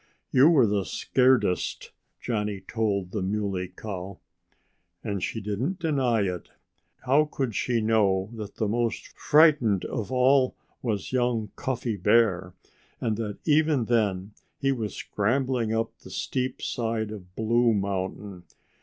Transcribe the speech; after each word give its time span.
"You 0.31 0.49
were 0.49 0.65
the 0.65 0.83
scaredest," 0.83 1.91
Johnnie 2.19 2.61
told 2.61 3.11
the 3.11 3.21
Muley 3.21 3.67
Cow. 3.67 4.17
And 5.03 5.21
she 5.21 5.39
didn't 5.39 5.77
deny 5.77 6.21
it. 6.21 6.49
How 7.05 7.25
could 7.25 7.53
she 7.53 7.81
know 7.81 8.31
that 8.33 8.55
the 8.55 8.67
most 8.67 9.09
frightened 9.09 9.85
of 9.85 10.11
all 10.11 10.55
was 10.81 11.11
young 11.13 11.51
Cuffy 11.55 11.97
Bear, 11.97 12.55
and 12.99 13.15
that 13.17 13.37
even 13.45 13.85
then 13.85 14.31
he 14.57 14.71
was 14.71 14.95
scrambling 14.95 15.71
up 15.71 15.95
the 15.99 16.09
steep 16.09 16.63
side 16.63 17.11
of 17.11 17.35
Blue 17.35 17.71
Mountain? 17.71 18.45